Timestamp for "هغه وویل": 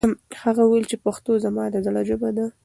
0.43-0.85